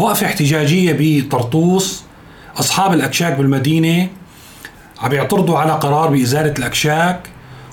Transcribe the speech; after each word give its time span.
وقفة 0.00 0.26
احتجاجية 0.26 0.96
بطرطوس. 0.98 2.02
أصحاب 2.56 2.92
الأكشاك 2.92 3.36
بالمدينة 3.36 4.08
عم 5.02 5.12
يعترضوا 5.12 5.58
على 5.58 5.72
قرار 5.72 6.10
بإزالة 6.10 6.54
الأكشاك. 6.58 7.20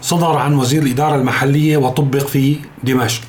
صدر 0.01 0.37
عن 0.37 0.53
وزير 0.53 0.83
الإدارة 0.83 1.15
المحلية 1.15 1.77
وطبق 1.77 2.27
في 2.27 2.55
دمشق. 2.83 3.21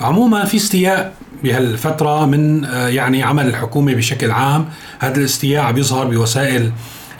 عموما 0.00 0.44
في 0.44 0.56
استياء 0.56 1.12
بهالفترة 1.44 2.26
من 2.26 2.64
آه، 2.64 2.88
يعني 2.88 3.22
عمل 3.22 3.46
الحكومة 3.46 3.94
بشكل 3.94 4.30
عام. 4.30 4.68
هذا 4.98 5.16
الاستياء 5.16 5.64
عم 5.64 5.76
يظهر 5.76 6.06
بوسائل 6.06 6.72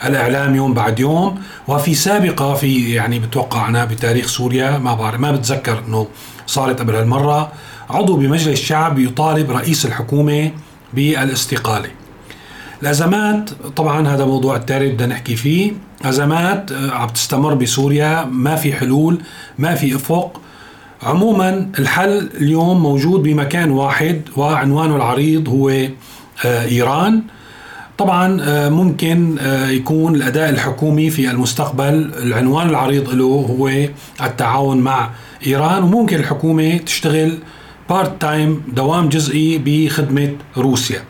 الإعلام 0.05 0.55
يوم 0.55 0.73
بعد 0.73 0.99
يوم. 0.99 1.41
وفي 1.67 1.95
سابقة 1.95 2.53
في 2.53 2.93
يعني 2.93 3.19
بتوقع 3.19 3.69
أنا 3.69 3.85
بتاريخ 3.85 4.27
سوريا 4.27 4.77
ما 4.77 4.93
بعرف 4.93 5.19
ما 5.19 5.31
بتذكر 5.31 5.83
أنه 5.87 6.07
صارت 6.47 6.79
قبل 6.79 6.95
هالمرة. 6.95 7.51
عضو 7.89 8.15
بمجلس 8.15 8.47
الشعب 8.47 8.99
يطالب 8.99 9.51
رئيس 9.51 9.85
الحكومة 9.85 10.51
بالاستقالة. 10.93 11.89
الأزمات 12.81 13.49
طبعا 13.75 14.07
هذا 14.07 14.25
موضوع 14.25 14.55
التالي 14.55 14.89
بدنا 14.89 15.07
نحكي 15.07 15.35
فيه. 15.35 15.71
أزمات 16.05 16.71
آه، 16.71 16.91
عم 16.91 17.07
تستمر 17.07 17.53
بسوريا 17.53 18.25
ما 18.25 18.55
في 18.55 18.73
حلول 18.73 19.21
ما 19.57 19.75
في 19.75 19.95
أفق. 19.95 20.41
عموما 21.03 21.69
الحل 21.79 22.29
اليوم 22.41 22.83
موجود 22.83 23.23
بمكان 23.23 23.71
واحد 23.71 24.21
وعنوانه 24.37 24.95
العريض 24.95 25.49
هو 25.49 25.69
آه، 25.69 26.65
إيران. 26.65 27.21
طبعا 27.97 28.41
آه، 28.41 28.69
ممكن 28.69 29.37
يكون 29.69 30.15
الأداء 30.15 30.49
الحكومي 30.49 31.09
في 31.09 31.31
المستقبل 31.31 32.11
العنوان 32.23 32.69
العريض 32.69 33.09
له 33.09 33.25
هو 33.25 33.71
التعاون 34.23 34.77
مع 34.77 35.09
إيران 35.47 35.83
وممكن 35.83 36.19
الحكومة 36.19 36.77
تشتغل 36.77 37.37
part 37.89 38.21
time 38.21 38.63
دوام 38.67 39.09
جزئي 39.09 39.57
بخدمة 39.57 40.31
روسيا. 40.57 41.03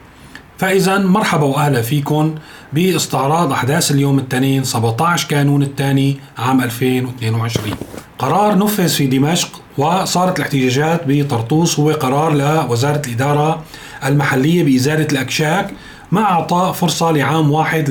فإذا 0.57 0.97
مرحبا 0.97 1.43
وأهلا 1.45 1.81
فيكم 1.81 2.35
باستعراض 2.73 3.51
أحداث 3.51 3.91
اليوم 3.91 4.19
التنين 4.19 4.63
17 4.63 5.27
كانون 5.27 5.63
الثاني 5.63 6.17
عام 6.37 6.61
2022 6.61 7.75
قرار 8.19 8.57
نفذ 8.57 8.89
في 8.89 9.07
دمشق 9.07 9.61
وصارت 9.77 10.37
الاحتجاجات 10.39 11.01
بطرطوس 11.07 11.79
هو 11.79 11.91
قرار 11.91 12.33
لوزارة 12.33 13.01
الإدارة 13.07 13.63
المحلية 14.05 14.63
بإزالة 14.63 15.07
الأكشاك 15.11 15.73
مع 16.11 16.21
إعطاء 16.21 16.71
فرصة 16.71 17.11
لعام 17.11 17.51
واحد 17.51 17.89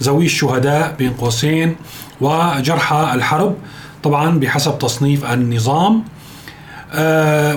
لذوي 0.00 0.24
الشهداء 0.24 0.94
بين 0.98 1.10
قوسين 1.10 1.76
وجرحى 2.20 3.10
الحرب 3.14 3.54
طبعا 4.02 4.38
بحسب 4.38 4.78
تصنيف 4.78 5.24
النظام. 5.24 6.04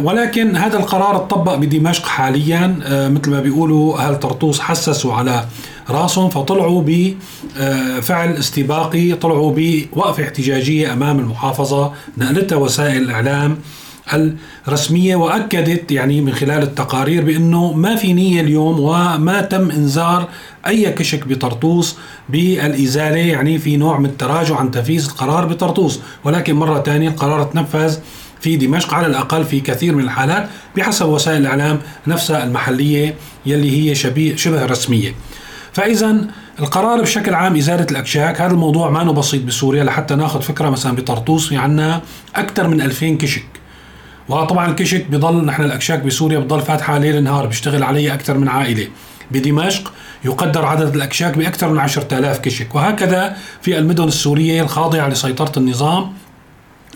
ولكن 0.04 0.56
هذا 0.56 0.78
القرار 0.78 1.16
اتطبق 1.16 1.56
بدمشق 1.56 2.06
حاليا. 2.06 2.80
آه، 2.84 3.10
مثل 3.10 3.30
ما 3.32 3.40
بيقولوا 3.40 3.98
أهل 4.00 4.20
طرطوس 4.20 4.60
حسسوا 4.60 5.14
على 5.14 5.46
رأسهم؟ 5.90 6.30
فطلعوا 6.30 6.84
بفعل 6.86 8.34
استباقي 8.34 9.14
طلعوا 9.14 9.54
بوقفه 9.58 10.24
احتجاجية 10.24 10.94
أمام 10.94 11.20
المحافظة 11.20 11.92
نقلتها 12.18 12.56
وسائل 12.56 13.02
الإعلام 13.02 13.58
الرسمية 14.68 15.16
وأكدت 15.16 15.92
يعني 15.92 16.22
من 16.22 16.34
خلال 16.34 16.64
التقارير 16.64 17.24
بأنه 17.26 17.74
ما 17.74 17.96
في 17.96 18.14
نية 18.14 18.42
اليوم 18.42 18.80
وما 18.80 19.42
تم 19.42 19.72
إنذار 19.72 20.28
أي 20.68 20.92
كشك 20.92 21.28
بطرطوس 21.28 21.96
بالإزالة 22.30 23.18
يعني 23.18 23.60
في 23.60 23.78
نوع 23.78 24.00
من 24.00 24.06
التراجع 24.06 24.56
عن 24.56 24.72
تنفيذ 24.72 25.06
القرار 25.10 25.46
بطرطوس. 25.46 26.00
ولكن 26.24 26.56
مرة 26.56 26.82
ثانية 26.82 27.10
القرار 27.10 27.44
تنفذ 27.44 27.98
في 28.44 28.56
دمشق 28.56 28.94
على 28.94 29.08
الأقل 29.08 29.46
في 29.46 29.60
كثير 29.60 29.96
من 29.96 30.04
الحالات 30.04 30.50
بحسب 30.78 31.06
وسائل 31.06 31.42
الإعلام 31.42 31.80
نفسها 32.08 32.44
المحلية 32.44 33.16
يلي 33.46 33.90
هي 33.90 33.96
شبيه 33.96 34.36
شبه 34.36 34.66
رسمية. 34.66 35.16
فإذا 35.74 36.28
القرار 36.60 37.02
بشكل 37.02 37.34
عام 37.34 37.56
إزالة 37.56 37.88
الأكشاك 37.92 38.42
هذا 38.42 38.52
الموضوع 38.52 38.90
ما 38.90 39.12
بسيط 39.12 39.44
بسوريا 39.44 39.84
لحتى 39.84 40.16
ناخذ 40.16 40.42
فكرة 40.42 40.70
مثلا 40.70 40.96
بطرطوس 40.96 41.50
في 41.50 41.58
عنا 41.58 42.02
أكثر 42.36 42.68
من 42.68 42.82
2000 42.82 43.18
كشك. 43.18 43.46
وطبعا 44.30 44.70
الكشك 44.70 45.06
بضل 45.10 45.46
نحن 45.46 45.64
الأكشاك 45.64 46.00
بسوريا 46.00 46.40
بضل 46.40 46.62
فاتحة 46.62 46.98
ليل 46.98 47.24
نهار 47.24 47.46
بيشتغل 47.46 47.84
عليه 47.84 48.14
أكثر 48.14 48.38
من 48.38 48.48
عائلة. 48.48 48.88
بدمشق 49.32 49.94
يقدر 50.26 50.66
عدد 50.66 50.96
الأكشاك 50.96 51.38
بأكثر 51.38 51.70
من 51.70 51.80
10000 51.80 52.40
كشك. 52.40 52.76
وهكذا 52.76 53.38
في 53.62 53.78
المدن 53.78 54.04
السورية 54.04 54.62
الخاضعة 54.62 55.08
لسيطرة 55.08 55.60
النظام 55.60 56.23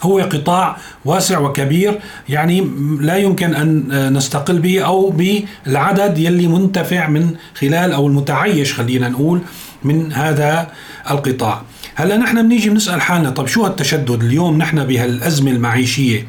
هو 0.04 0.20
قطاع 0.20 0.78
واسع 1.06 1.40
وكبير 1.40 2.00
يعني 2.30 2.72
لا 3.00 3.18
يمكن 3.18 3.56
أن 3.56 4.14
نستقل 4.14 4.60
به 4.60 4.82
أو 4.82 5.10
بالعدد 5.10 6.18
يلي 6.18 6.48
منتفع 6.48 7.08
من 7.08 7.36
خلال 7.56 7.94
أو 7.94 8.08
المتعيش 8.08 8.74
خلينا 8.74 9.10
نقول 9.10 9.42
من 9.84 10.14
هذا 10.14 10.68
القطاع. 11.12 11.62
هلا 11.96 12.18
نحن 12.18 12.44
بنيجي 12.44 12.70
بنسأل 12.70 13.02
حالنا 13.02 13.30
طب 13.30 13.48
شو 13.48 13.66
هالتشدد 13.66 14.24
اليوم 14.24 14.58
نحن 14.58 14.84
بهالأزمة 14.84 15.52
المعيشية 15.52 16.28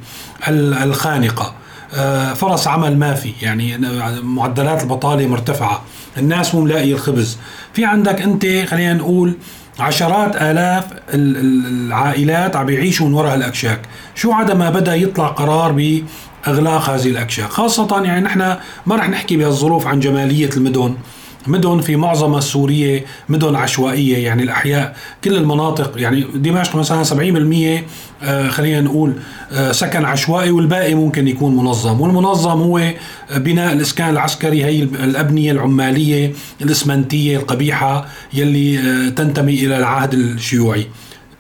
الخانقة 0.49 1.55
آه، 1.95 2.35
فرص 2.35 2.69
عمل 2.69 2.99
ما 2.99 3.15
في 3.15 3.33
يعني 3.43 3.79
معدلات 4.23 4.83
البطالة 4.83 5.27
مرتفعة 5.27 5.83
الناس 6.19 6.55
مو 6.55 6.61
ملاقي 6.61 6.93
الخبز 6.93 7.39
في 7.73 7.85
عندك 7.85 8.23
أنت 8.23 8.47
خلينا 8.47 8.95
نقول 8.95 9.35
عشرات 9.79 10.37
آلاف 10.37 10.85
العائلات 11.15 12.57
عم 12.57 12.69
يعيشوا 12.69 13.07
من 13.09 13.15
وراء 13.15 13.35
الأكشاك. 13.35 13.81
شو 14.15 14.33
عدا 14.33 14.55
ما 14.55 14.71
بدأ 14.71 14.95
يطلع 14.95 15.27
قرار 15.27 15.73
بإغلاق 15.73 16.91
هذه 16.91 17.09
الأكشاك؟ 17.09 17.49
خاصة 17.49 18.03
يعني 18.05 18.21
نحن 18.21 18.57
ما 18.87 18.97
رح 18.97 19.09
نحكي 19.09 19.37
بهالظروف 19.37 19.87
عن 19.87 20.01
جمالية 20.01 20.51
المدن. 20.57 20.95
مدن 21.49 21.81
في 21.81 21.97
معظمها 21.97 22.39
السورية 22.39 23.05
مدن 23.29 23.55
عشوائية 23.55 24.25
يعني 24.25 24.43
الأحياء 24.43 24.97
كل 25.25 25.37
المناطق 25.37 25.93
يعني 25.97 26.27
دمشق 26.35 26.77
مثلا 26.77 27.05
70% 27.05 27.85
آه، 28.23 28.49
خلينا 28.49 28.81
نقول 28.81 29.13
آه، 29.53 29.73
سكن 29.73 30.05
عشوائي 30.05 30.51
والباقي 30.51 30.95
ممكن 30.95 31.29
يكون 31.29 31.57
منظم. 31.57 32.01
والمنظم 32.01 32.63
هو 32.63 32.91
بناء 33.37 33.73
الإسكان 33.73 34.11
العسكري 34.11 34.65
هي 34.65 34.83
الأبنية 34.83 35.53
العمالية 35.53 36.33
الإسمنتية 36.61 37.37
القبيحة 37.37 38.07
يلي 38.35 38.79
آه، 38.79 39.09
تنتمي 39.09 39.55
إلى 39.55 39.79
العهد 39.79 40.15
الشيوعي. 40.15 40.87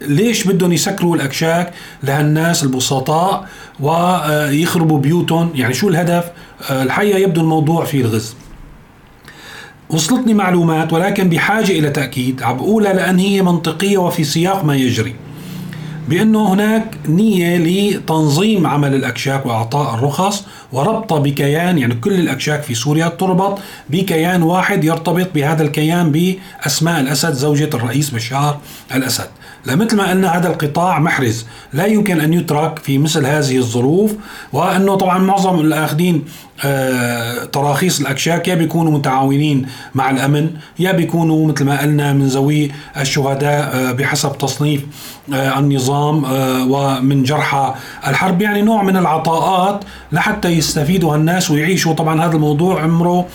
ليش 0.01 0.45
بدهم 0.45 0.73
يسكروا 0.73 1.17
الأكشاك؟ 1.17 1.73
لهالناس 2.03 2.63
البسطاء 2.63 3.49
ويخربوا 3.81 4.99
بيوتهم. 4.99 5.51
يعني 5.55 5.75
شو 5.75 5.89
الهدف؟ 5.89 6.25
الحقيقة 6.71 7.19
يبدو 7.19 7.41
الموضوع 7.41 7.85
فيه 7.85 8.01
الغز. 8.01 8.35
وصلتني 9.91 10.35
معلومات 10.35 10.93
ولكن 10.93 11.29
بحاجة 11.29 11.73
إلى 11.79 11.91
تأكيد. 11.91 12.43
عم 12.43 12.57
بقولها 12.57 12.93
لأن 12.93 13.19
هي 13.19 13.43
منطقية 13.43 13.99
وفي 13.99 14.25
سياق 14.25 14.65
ما 14.65 14.77
يجري. 14.77 15.15
بأنه 16.09 16.53
هناك 16.53 16.95
نية 17.09 17.57
لتنظيم 17.57 18.67
عمل 18.67 18.95
الأكشاك 18.95 19.47
وإعطاء 19.47 19.95
الرخص 19.95 20.45
وربطها 20.73 21.19
بكيان 21.19 21.79
يعني 21.79 21.95
كل 21.95 22.13
الأكشاك 22.13 22.63
في 22.63 22.75
سوريا 22.75 23.09
تربط 23.09 23.59
بكيان 23.91 24.43
واحد 24.43 24.85
يرتبط 24.85 25.29
بهذا 25.35 25.63
الكيان 25.63 26.13
بأسماء 26.13 27.01
الأسد 27.01 27.33
زوجة 27.33 27.71
الرئيس 27.75 28.11
بشار 28.11 28.59
الأسد. 28.95 29.29
لمثل 29.67 29.97
ما 29.97 30.11
قلنا 30.11 30.39
هذا 30.39 30.49
القطاع 30.49 30.99
محرز. 30.99 31.47
لا 31.73 31.87
يمكن 31.87 32.21
أن 32.21 32.35
يترك 32.35 32.79
في 32.79 32.99
مثل 32.99 33.27
هذه 33.27 33.57
الظروف 33.57 34.13
وأنه 34.53 34.95
طبعا 34.95 35.19
معظم 35.19 35.61
الآخذين 35.61 36.25
تراخيص 37.53 38.01
الأكشاك 38.01 38.49
يا 38.49 38.55
بيكونوا 38.55 38.93
متعاونين 38.93 39.67
مع 39.95 40.11
الأمن 40.11 40.51
يا 40.79 40.93
بيكونوا 40.93 41.47
مثل 41.47 41.65
ما 41.65 41.81
قلنا 41.81 42.13
من 42.13 42.27
ذوي 42.27 42.73
الشهداء 43.01 43.75
آه، 43.75 43.93
بحسب 43.93 44.39
تصنيف 44.39 44.87
آه، 45.35 45.59
النظام 45.59 46.25
ومن 46.71 47.23
جرحى 47.23 47.75
الحرب. 48.07 48.43
يعني 48.43 48.63
نوع 48.63 48.83
من 48.83 48.97
العطاءات 48.97 49.85
لحتى 50.13 50.49
يستفيدوا 50.49 51.17
الناس 51.17 51.51
ويعيشوا. 51.51 51.95
طبعا 51.95 52.25
هذا 52.25 52.33
الموضوع 52.37 52.83
عمره 52.83 53.27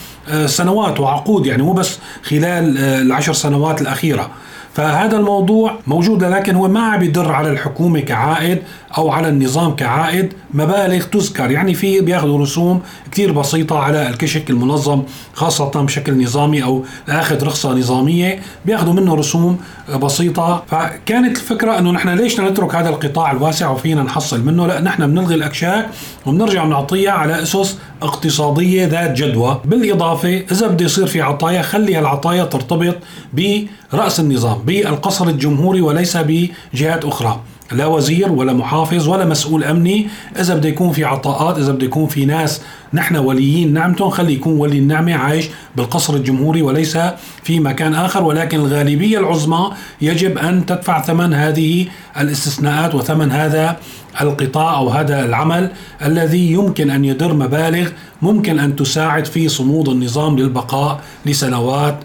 سنوات 0.46 1.00
وعقود 1.00 1.46
يعني 1.46 1.64
مو 1.64 1.74
بس 1.74 2.00
خلال 2.24 2.78
العشر 2.78 3.34
سنوات 3.34 3.82
الأخيرة. 3.82 4.30
فهذا 4.74 5.18
الموضوع 5.18 5.80
موجود 5.88 6.24
لكن 6.24 6.56
هو 6.56 6.68
ما 6.68 6.80
عم 6.80 7.04
يدر 7.04 7.32
على 7.32 7.50
الحكومة 7.50 8.00
كعائد 8.00 8.62
أو 8.98 9.12
على 9.12 9.30
النظام 9.30 9.76
كعائد. 9.76 10.34
مبالغ 10.54 11.04
تذكر 11.04 11.52
يعني 11.52 11.74
في 11.74 12.00
بياخذوا 12.02 12.40
رسوم 12.40 12.82
كثير 13.12 13.32
بسيطة 13.32 13.80
على 13.80 14.10
الكشك 14.10 14.50
المنظم 14.50 15.04
خاصة 15.34 15.66
بشكل 15.66 16.24
نظامي 16.24 16.64
أو 16.64 16.84
لاخذ 17.08 17.44
رخصة 17.46 17.74
نظامية. 17.74 18.40
بياخذوا 18.66 18.94
منه 18.94 19.16
رسوم 19.16 19.58
بسيطة. 20.02 20.64
فكانت 20.68 21.38
الفكرة 21.38 21.80
إنه 21.80 21.92
نحن 21.92 22.10
ليش 22.10 22.40
نترك 22.40 22.76
هذا 22.76 22.90
القطاع 22.90 23.32
الواسع 23.32 23.70
وفينا 23.70 24.04
نحصل 24.04 24.46
منه؟ 24.46 24.68
لا 24.68 24.82
نحن 24.82 25.08
بنلغي 25.08 25.36
الأكشاك 25.36 25.90
وبنرجع 26.26 26.66
بنعطيها 26.66 27.12
على 27.12 27.42
أسس 27.42 27.78
اقتصادية 28.02 28.86
ذات 28.86 29.18
جدوى. 29.18 29.62
بالإضافة 29.66 30.44
إذا 30.52 30.68
بده 30.68 30.86
يصير 30.86 31.08
في 31.08 31.22
عطايا 31.22 31.62
خلي 31.62 31.96
هالعطايا 31.96 32.44
ترتبط 32.44 32.96
برأس 33.34 34.20
النظام. 34.20 34.63
بالقصر 34.66 35.28
الجمهوري 35.28 35.82
وليس 35.82 36.18
بجهات 36.18 37.06
أخرى. 37.06 37.40
لا 37.72 37.86
وزير 37.86 38.32
ولا 38.32 38.54
محافظ 38.54 39.08
ولا 39.08 39.26
مسؤول 39.26 39.64
أمني. 39.64 40.08
إذا 40.40 40.56
بده 40.56 40.70
يكون 40.70 40.92
في 40.92 41.04
عطاءات 41.04 41.58
إذا 41.58 41.72
بده 41.72 41.86
يكون 41.86 42.08
في 42.08 42.26
ناس 42.26 42.62
نحن 42.94 43.16
وليين 43.16 43.74
نعمتهم 43.74 44.10
خلي 44.10 44.34
يكون 44.34 44.58
ولي 44.60 44.78
النعمة 44.78 45.16
عايش 45.16 45.50
بالقصر 45.76 46.14
الجمهوري 46.14 46.62
وليس 46.62 46.98
في 47.44 47.60
مكان 47.60 47.94
آخر. 47.94 48.24
ولكن 48.24 48.60
الغالبية 48.60 49.20
العظمى 49.20 49.72
يجب 50.02 50.38
أن 50.38 50.66
تدفع 50.66 51.02
ثمن 51.02 51.34
هذه 51.34 51.88
الاستثناءات 52.18 52.96
وثمن 52.96 53.32
هذا 53.32 53.78
القطاع 54.22 54.78
أو 54.78 54.90
هذا 54.90 55.26
العمل 55.26 55.72
الذي 56.06 56.52
يمكن 56.52 56.90
أن 56.90 57.06
يدر 57.06 57.34
مبالغ 57.34 57.90
ممكن 58.22 58.60
أن 58.60 58.76
تساعد 58.76 59.26
في 59.26 59.50
صمود 59.50 59.90
النظام 59.90 60.40
للبقاء 60.40 61.02
لسنوات 61.26 62.00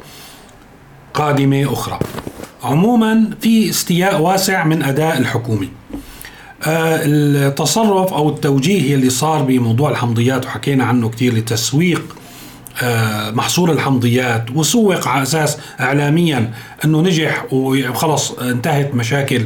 قادمة 1.15 1.73
أخرى. 1.73 1.99
عموما 2.69 3.31
في 3.41 3.71
استياء 3.71 4.21
واسع 4.21 4.65
من 4.65 4.83
أداء 4.83 5.19
الحكومي. 5.19 5.69
آه 6.67 7.01
التصرف 7.05 8.13
أو 8.13 8.29
التوجيه 8.29 8.95
اللي 8.95 9.11
صار 9.11 9.43
بموضوع 9.43 9.91
الحمضيات 9.91 10.47
وحكينا 10.47 10.85
عنه 10.85 11.09
كثير 11.09 11.35
لتسويق 11.35 12.17
آه 12.83 13.31
محصول 13.31 13.71
الحمضيات 13.71 14.45
وسوق 14.55 15.09
على 15.09 15.23
أساس 15.23 15.59
اعلاميا 15.81 16.53
إنه 16.85 17.01
نجح 17.01 17.47
وخلص 17.53 18.31
انتهت 18.33 18.95
مشاكل 18.95 19.45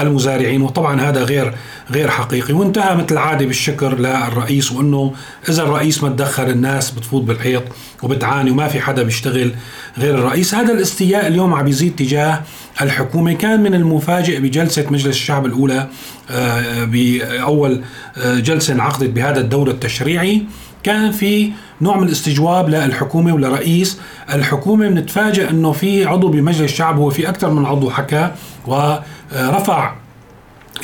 المزارعين. 0.00 0.62
وطبعا 0.62 1.00
هذا 1.00 1.22
غير 1.24 1.54
غير 1.90 2.10
حقيقي. 2.10 2.54
وانتهى 2.54 2.94
مثل 2.96 3.06
العاده 3.10 3.46
بالشكر 3.46 3.98
للرئيس 3.98 4.72
وإنه 4.72 5.12
إذا 5.48 5.62
الرئيس 5.62 6.02
ما 6.02 6.08
تدخل 6.08 6.50
الناس 6.50 6.90
بتفوت 6.90 7.22
بالحيط 7.22 7.62
وبتعاني 8.02 8.50
وما 8.50 8.68
في 8.68 8.80
حدا 8.80 9.02
بيشتغل 9.02 9.54
غير 9.98 10.14
الرئيس. 10.14 10.54
هذا 10.54 10.72
الاستياء 10.72 11.26
اليوم 11.26 11.54
عم 11.54 11.64
بيزيد 11.64 11.96
تجاه 11.96 12.42
الحكومة 12.82 13.32
كان 13.32 13.62
من 13.62 13.74
المفاجئ 13.74 14.40
بجلسة 14.40 14.86
مجلس 14.90 15.06
الشعب 15.06 15.46
الأولى 15.46 15.88
آه، 16.30 16.84
بأول 16.84 17.82
آه، 18.18 18.34
جلسة 18.40 18.74
انعقدت 18.74 19.10
بهذا 19.10 19.40
الدور 19.40 19.70
التشريعي. 19.70 20.42
كان 20.82 21.12
في 21.12 21.52
نوع 21.80 21.96
من 21.96 22.06
الاستجواب 22.06 22.68
للحكومة 22.68 23.34
ولرئيس. 23.34 24.00
الحكومة 24.32 24.88
بنتفاجئ 24.88 25.50
إنه 25.50 25.72
في 25.72 26.04
عضو 26.04 26.28
بمجلس 26.28 26.60
الشعب 26.60 26.98
هو 26.98 27.10
في 27.10 27.28
أكثر 27.28 27.50
من 27.50 27.66
عضو 27.66 27.90
حكى 27.90 28.30
ورفع 28.66 29.94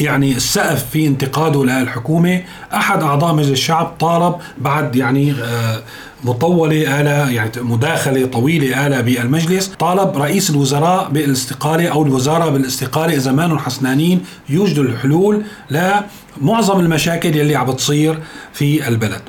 يعني 0.01 0.33
السقف 0.33 0.91
في 0.91 1.07
انتقاده 1.07 1.65
للحكومة. 1.65 2.43
أحد 2.75 3.03
أعضاء 3.03 3.35
مجلس 3.35 3.51
الشعب 3.51 3.87
طالب 4.01 4.35
بعد 4.59 4.97
يعني 4.97 5.33
آه، 5.33 5.83
مطولة 6.25 7.01
آلة 7.01 7.31
يعني 7.31 7.51
مداخلة 7.57 8.27
طويلة 8.27 8.87
آلة 8.87 9.01
بالمجلس. 9.01 9.67
طالب 9.79 10.17
رئيس 10.17 10.51
الوزراء 10.51 11.11
بالاستقالة 11.11 11.89
أو 11.89 12.03
الوزارة 12.03 12.51
بالاستقالة 12.51 13.17
إذا 13.17 13.33
ما 13.33 13.59
حسنانين 13.59 14.21
يوجدوا 14.49 14.85
الحلول 14.85 15.43
لمعظم 15.71 16.81
المشاكل 16.81 17.37
يلي 17.37 17.57
عم 17.57 17.67
بتصير 17.67 18.19
في 18.53 18.89
البلد. 18.89 19.23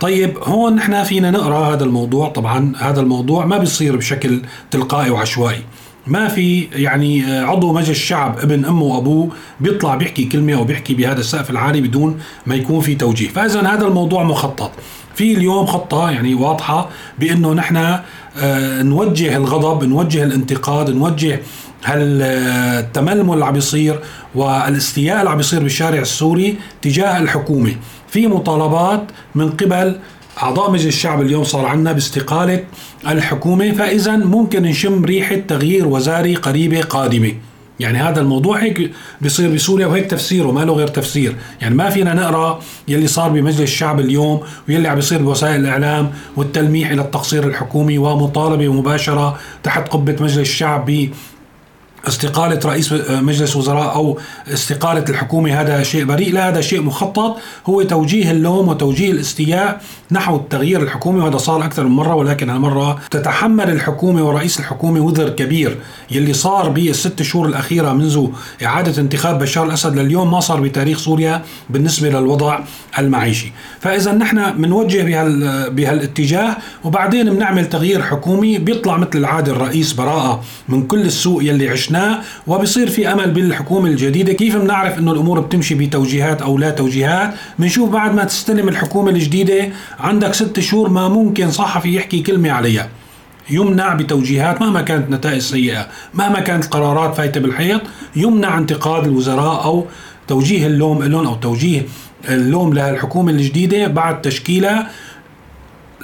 طيب 0.00 0.38
هون 0.42 0.74
نحن 0.74 1.04
فينا 1.04 1.30
نقرأ 1.30 1.74
هذا 1.74 1.84
الموضوع. 1.84 2.28
طبعا 2.28 2.72
هذا 2.78 3.00
الموضوع 3.00 3.44
ما 3.44 3.58
بيصير 3.58 3.96
بشكل 3.96 4.42
تلقائي 4.70 5.10
وعشوائي. 5.10 5.62
ما 6.06 6.28
في 6.28 6.68
يعني 6.72 7.24
آه، 7.24 7.44
عضو 7.44 7.72
مجلس 7.72 7.90
الشعب 7.90 8.38
ابن 8.38 8.64
أمه 8.64 8.82
وأبوه 8.82 9.28
بيطلع 9.60 9.94
بيحكي 9.94 10.24
كلمة 10.24 10.54
أو 10.54 10.64
بيحكي 10.64 10.94
بهذا 10.94 11.20
السقف 11.20 11.50
العالي 11.50 11.80
بدون 11.80 12.20
ما 12.46 12.54
يكون 12.54 12.80
في 12.80 12.94
توجيه. 12.94 13.28
فاذا 13.28 13.60
هذا 13.60 13.86
الموضوع 13.86 14.22
مخطط. 14.22 14.70
في 15.16 15.32
اليوم 15.32 15.66
خطة 15.66 16.10
يعني 16.10 16.34
واضحة 16.34 16.88
بأنه 17.18 17.52
نحن 17.52 17.76
آه، 17.76 18.82
نوجه 18.82 19.36
الغضب 19.36 19.84
نوجه 19.84 20.24
الانتقاد 20.24 20.90
نوجه 20.90 21.40
هالتململ 21.84 23.34
اللي 23.34 23.44
عم 23.44 23.52
بيصير 23.52 24.00
والاستياء 24.34 25.18
اللي 25.18 25.30
عم 25.30 25.36
بيصير 25.36 25.62
بالشارع 25.62 26.00
السوري 26.00 26.56
تجاه 26.82 27.18
الحكومة. 27.18 27.76
في 28.08 28.26
مطالبات 28.26 29.02
من 29.34 29.50
قبل 29.50 29.98
أعضاء 30.42 30.70
مجلس 30.70 30.86
الشعب 30.86 31.20
اليوم 31.22 31.44
صار 31.44 31.66
عندنا 31.66 31.92
باستقالة 31.92 32.64
الحكومة 33.08 33.72
فإذا 33.72 34.16
ممكن 34.16 34.62
نشم 34.62 35.04
ريحة 35.04 35.36
تغيير 35.36 35.86
وزاري 35.86 36.34
قريبة 36.34 36.80
قادمة. 36.80 37.32
يعني 37.80 37.98
هذا 37.98 38.20
الموضوع 38.20 38.58
هيك 38.58 38.90
بيصير 39.20 39.54
بسوريا 39.54 39.86
وهيك 39.86 40.10
تفسيره 40.10 40.50
ما 40.52 40.60
له 40.60 40.72
غير 40.72 40.88
تفسير. 40.88 41.36
يعني 41.60 41.74
ما 41.74 41.90
فينا 41.90 42.14
نقرأ 42.14 42.60
يلي 42.88 43.06
صار 43.06 43.30
بمجلس 43.30 43.60
الشعب 43.60 44.00
اليوم 44.00 44.40
ويلي 44.68 44.88
عم 44.88 44.94
بيصير 44.94 45.22
بوسائل 45.22 45.60
الإعلام 45.60 46.10
والتلميح 46.36 46.90
إلى 46.90 47.02
التقصير 47.02 47.46
الحكومي 47.46 47.98
ومطالبة 47.98 48.72
مباشرة 48.72 49.38
تحت 49.62 49.88
قبة 49.88 50.16
مجلس 50.20 50.38
الشعب 50.38 51.08
استقالة 52.08 52.60
رئيس 52.64 52.92
مجلس 53.10 53.56
وزراء 53.56 53.94
أو 53.94 54.18
استقالة 54.48 55.04
الحكومة 55.08 55.60
هذا 55.60 55.82
شيء 55.82 56.04
بريء 56.04 56.32
لا 56.32 56.48
هذا 56.48 56.60
شيء 56.60 56.82
مخطط. 56.82 57.36
هو 57.66 57.82
توجيه 57.82 58.30
اللوم 58.30 58.68
وتوجيه 58.68 59.10
الاستياء 59.10 59.80
نحو 60.10 60.36
التغيير 60.36 60.82
الحكومي 60.82 61.20
وهذا 61.20 61.36
صار 61.36 61.64
أكثر 61.64 61.84
من 61.84 61.90
مرة 61.90 62.14
ولكن 62.14 62.50
هالمرة 62.50 62.98
تتحمل 63.10 63.70
الحكومة 63.70 64.22
ورئيس 64.28 64.60
الحكومة 64.60 65.00
وزر 65.00 65.28
كبير 65.28 65.76
يلي 66.10 66.32
صار 66.32 66.68
بالست 66.68 67.22
شهور 67.22 67.46
الأخيرة 67.46 67.92
منذ 67.92 68.26
إعادة 68.64 69.02
انتخاب 69.02 69.38
بشار 69.38 69.66
الأسد 69.66 69.98
لليوم 69.98 70.30
ما 70.30 70.40
صار 70.40 70.60
بتاريخ 70.60 70.98
سوريا 70.98 71.42
بالنسبة 71.70 72.08
للوضع 72.08 72.58
المعيشي. 72.98 73.52
فإذا 73.80 74.12
نحن 74.12 74.52
بنوجه 74.52 75.02
بهال 75.02 75.70
بهالاتجاه 75.70 76.56
وبعدين 76.84 77.34
بنعمل 77.34 77.68
تغيير 77.68 78.02
حكومي 78.02 78.58
بيطلع 78.58 78.96
مثل 78.96 79.10
العادة 79.14 79.52
الرئيس 79.52 79.92
براءة 79.92 80.44
من 80.68 80.86
كل 80.86 81.00
السوء 81.00 81.42
يلي 81.42 81.68
عشناه 81.68 81.95
وبصير 82.46 82.90
في 82.90 83.12
أمل 83.12 83.30
بالحكومة 83.30 83.88
الجديدة. 83.88 84.32
كيف 84.32 84.56
بنعرف 84.56 84.98
أنه 84.98 85.12
الأمور 85.12 85.40
بتمشي 85.40 85.74
بتوجيهات 85.74 86.42
أو 86.42 86.58
لا 86.58 86.70
توجيهات؟ 86.70 87.34
بنشوف 87.58 87.90
بعد 87.90 88.14
ما 88.14 88.24
تستلم 88.24 88.68
الحكومة 88.68 89.10
الجديدة 89.10 89.68
عندك 90.00 90.34
ست 90.34 90.60
شهور 90.60 90.88
ما 90.88 91.08
ممكن 91.08 91.50
صحفي 91.50 91.94
يحكي 91.94 92.20
كلمة 92.22 92.50
عليها. 92.50 92.88
يمنع 93.50 93.94
بتوجيهات 93.94 94.60
مهما 94.60 94.82
كانت 94.82 95.10
نتائج 95.10 95.40
سيئة 95.40 95.88
مهما 96.14 96.40
كانت 96.40 96.64
القرارات 96.64 97.14
فايتة 97.14 97.40
بالحيط 97.40 97.80
يمنع 98.16 98.58
انتقاد 98.58 99.04
الوزراء 99.04 99.64
أو 99.64 99.86
توجيه 100.28 100.66
اللوم 100.66 101.02
لهم 101.02 101.26
أو 101.26 101.34
توجيه 101.34 101.82
اللوم 102.28 102.74
للحكومة 102.74 103.30
الجديدة. 103.30 103.86
بعد 103.86 104.22
تشكيلها 104.22 104.90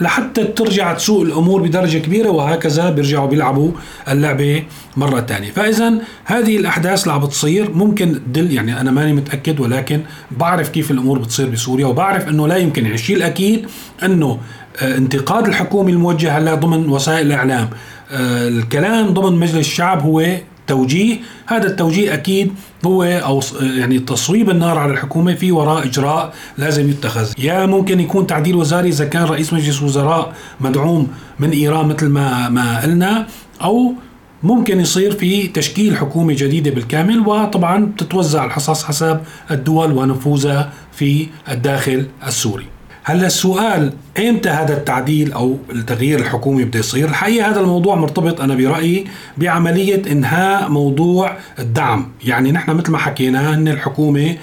لحتى 0.00 0.44
ترجع 0.44 0.92
تسوق 0.92 1.22
الأمور 1.22 1.62
بدرجة 1.62 1.98
كبيرة 1.98 2.30
وهكذا 2.30 2.90
بيرجعوا 2.90 3.26
بيلعبوا 3.26 3.70
اللعبة 4.08 4.62
مرة 4.96 5.20
ثانية، 5.20 5.50
فإذا 5.50 5.94
هذه 6.24 6.56
الأحداث 6.56 7.02
اللي 7.02 7.12
عم 7.12 7.20
بتصير 7.20 7.70
ممكن 7.70 8.20
تدل 8.26 8.52
يعني 8.52 8.80
أنا 8.80 8.90
ماني 8.90 9.12
متأكد 9.12 9.60
ولكن 9.60 10.00
بعرف 10.30 10.68
كيف 10.68 10.90
الأمور 10.90 11.18
بتصير 11.18 11.48
بسوريا 11.48 11.86
وبعرف 11.86 12.28
إنه 12.28 12.48
لا 12.48 12.56
يمكن 12.56 12.82
يعني 12.82 12.94
الشيء 12.94 13.16
الأكيد 13.16 13.66
إنه 14.02 14.38
آه، 14.82 14.96
انتقاد 14.96 15.46
الحكومة 15.46 15.90
الموجه 15.90 16.38
هلا 16.38 16.54
ضمن 16.54 16.88
وسائل 16.88 17.26
الإعلام. 17.26 17.70
آه، 18.10 18.48
الكلام 18.48 19.06
ضمن 19.06 19.38
مجلس 19.38 19.56
الشعب 19.56 20.02
هو 20.02 20.20
توجيه 20.66 21.16
هذا 21.46 21.66
التوجيه 21.66 22.14
أكيد 22.14 22.52
هو 22.86 23.02
أو 23.02 23.40
يعني 23.60 23.98
تصويب 23.98 24.50
النار 24.50 24.78
على 24.78 24.92
الحكومة 24.92 25.34
في 25.34 25.52
وراء 25.52 25.86
إجراء 25.86 26.34
لازم 26.58 26.90
يتخذ. 26.90 27.32
يا 27.38 27.66
ممكن 27.66 28.00
يكون 28.00 28.26
تعديل 28.26 28.56
وزاري 28.56 28.88
إذا 28.88 29.04
كان 29.04 29.24
رئيس 29.24 29.52
مجلس 29.52 29.82
وزراء 29.82 30.32
مدعوم 30.60 31.08
من 31.38 31.50
إيران 31.50 31.86
مثل 31.86 32.08
ما 32.08 32.48
ما 32.48 32.82
قلنا 32.82 33.26
أو 33.62 33.94
ممكن 34.42 34.80
يصير 34.80 35.12
في 35.12 35.48
تشكيل 35.48 35.96
حكومة 35.96 36.34
جديدة 36.34 36.70
بالكامل 36.70 37.20
وطبعا 37.20 37.92
تتوزع 37.98 38.44
الحصص 38.44 38.84
حسب 38.84 39.20
الدول 39.50 39.92
ونفوذها 39.92 40.72
في 40.92 41.26
الداخل 41.48 42.06
السوري. 42.26 42.71
هلا 43.04 43.26
السؤال 43.26 43.92
ايمتى 44.18 44.48
هذا 44.48 44.76
التعديل 44.76 45.32
أو 45.32 45.58
التغيير 45.72 46.18
الحكومي 46.18 46.64
بده 46.64 46.78
يصير؟ 46.78 47.08
الحقيقة 47.08 47.50
هذا 47.50 47.60
الموضوع 47.60 47.94
مرتبط 47.94 48.40
أنا 48.40 48.54
برأيي 48.54 49.06
بعملية 49.38 50.12
إنهاء 50.12 50.68
موضوع 50.68 51.36
الدعم، 51.58 52.08
يعني 52.24 52.52
نحن 52.52 52.70
مثل 52.70 52.90
ما 52.90 52.98
حكينا 52.98 53.54
إن 53.54 53.68
الحكومة 53.68 54.36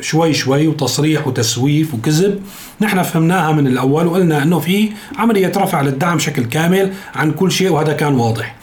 شوي 0.00 0.32
شوي 0.32 0.68
وتصريح 0.68 1.26
وتسويف 1.26 1.94
وكذب 1.94 2.40
نحن 2.80 3.02
فهمناها 3.02 3.52
من 3.52 3.66
الأول 3.66 4.06
وقلنا 4.06 4.42
إنه 4.42 4.58
في 4.58 4.90
عملية 5.16 5.52
رفع 5.56 5.80
للدعم 5.80 6.16
بشكل 6.16 6.44
كامل 6.44 6.92
عن 7.14 7.32
كل 7.32 7.52
شيء 7.52 7.72
وهذا 7.72 7.92
كان 7.92 8.14
واضح. 8.14 8.59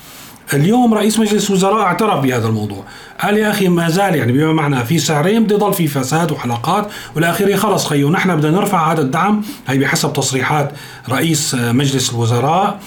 اليوم 0.53 0.93
رئيس 0.93 1.19
مجلس 1.19 1.49
الوزراء 1.49 1.81
اعترف 1.81 2.19
بهذا 2.19 2.47
الموضوع. 2.47 2.83
قال 3.21 3.37
يا 3.37 3.49
أخي 3.49 3.67
ما 3.67 3.89
زال 3.89 4.15
يعني 4.15 4.31
بما 4.31 4.53
معنى 4.53 4.85
في 4.85 4.99
سعرين 4.99 5.43
بده 5.43 5.55
يضل 5.55 5.73
في 5.73 5.87
فساد 5.87 6.31
وحلقات 6.31 6.87
والاخير 7.15 7.57
خلص 7.57 7.85
خيو. 7.85 8.09
نحن 8.09 8.35
بدنا 8.35 8.51
نرفع 8.51 8.91
هذا 8.91 9.01
الدعم. 9.01 9.43
هي 9.67 9.77
بحسب 9.77 10.13
تصريحات 10.13 10.71
رئيس 11.09 11.55
مجلس 11.55 12.09
الوزراء. 12.09 12.79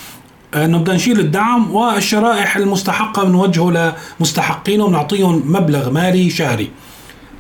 إنه 0.55 0.79
بدنا 0.79 0.95
نشيل 0.95 1.21
الدعم 1.21 1.75
والشرائح 1.75 2.57
المستحقة 2.57 3.25
بنوجهه 3.25 3.95
لمستحقينه 4.21 4.89
بنعطيهم 4.89 5.43
مبلغ 5.47 5.91
مالي 5.91 6.31
شهري. 6.31 6.71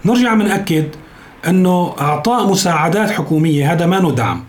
نرجع 0.04 0.34
بنأكد 0.34 0.88
إنه 1.48 1.94
أعطاء 2.00 2.50
مساعدات 2.50 3.10
حكومية 3.10 3.72
هذا 3.72 3.86
ما 3.86 4.10
دعم. 4.10 4.44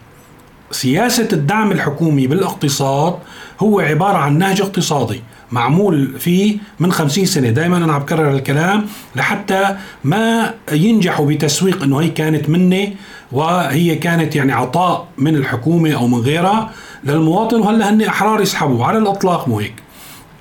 سياسة 0.72 1.28
الدعم 1.34 1.72
الحكومي 1.72 2.28
بالاقتصاد 2.28 3.16
هو 3.60 3.80
عبارة 3.80 4.18
عن 4.18 4.38
نهج 4.38 4.62
اقتصادي. 4.62 5.22
معمول 5.52 6.20
فيه 6.20 6.58
من 6.80 6.92
خمسين 6.92 7.26
سنة. 7.26 7.50
دائما 7.50 7.78
أنا 7.78 7.94
عم 7.94 8.00
بكرر 8.00 8.32
الكلام 8.32 8.86
لحتى 9.16 9.76
ما 10.04 10.54
ينجحوا 10.72 11.26
بتسويق 11.26 11.84
أنه 11.84 12.02
هي 12.02 12.10
كانت 12.10 12.50
مني 12.50 12.96
وهي 13.32 13.96
كانت 13.96 14.36
يعني 14.36 14.54
عطاء 14.54 15.08
من 15.18 15.36
الحكومة 15.36 15.92
أو 15.92 16.08
من 16.08 16.20
غيرها. 16.20 16.72
للمواطن 17.04 17.60
وهلأ 17.60 17.90
هن 17.90 18.02
أحرار 18.02 18.42
يسحبوا 18.42 18.86
على 18.86 18.98
الإطلاق 18.98 19.48
مو 19.48 19.60
هيك. 19.60 19.74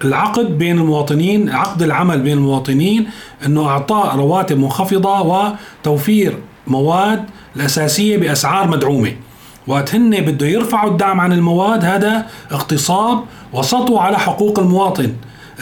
العقد 0.05 0.59
بين 0.59 0.79
المواطنين 0.79 1.51
عقد 1.51 1.83
العمل 1.83 2.21
بين 2.21 2.39
المواطنين 2.39 3.07
أنه 3.47 3.69
إعطاء 3.69 4.17
رواتب 4.17 4.59
منخفضة 4.59 5.21
وتوفير 5.21 6.39
مواد 6.67 7.25
الأساسية 7.57 8.17
بأسعار 8.17 8.69
مدعومة. 8.69 9.13
وقت 9.71 9.95
هن 9.95 10.21
بده 10.21 10.47
يرفعوا 10.47 10.91
الدعم 10.91 11.21
عن 11.21 11.33
المواد 11.33 11.85
هذا 11.85 12.27
اغتصاب 12.53 13.25
وسطوا 13.53 14.01
على 14.01 14.19
حقوق 14.19 14.59
المواطن. 14.59 15.13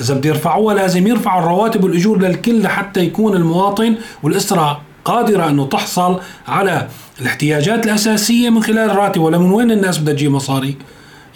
إذا 0.00 0.14
بده 0.14 0.28
يرفعوها 0.28 0.74
لازم 0.74 1.06
يرفعوا 1.06 1.40
الرواتب 1.40 1.84
والأجور 1.84 2.18
للكل 2.18 2.62
لحتى 2.62 3.00
يكون 3.00 3.36
المواطن 3.36 3.94
والأسرة 4.22 4.80
قادرة 5.04 5.48
أنه 5.48 5.66
تحصل 5.66 6.20
على 6.48 6.88
الاحتياجات 7.20 7.86
الأساسية 7.86 8.50
من 8.50 8.62
خلال 8.62 8.90
الراتب 8.90 9.20
ولا 9.20 9.38
من 9.38 9.50
وين 9.50 9.70
الناس 9.70 9.98
بدها 9.98 10.14
تجيب 10.14 10.32
مصاري؟ 10.32 10.76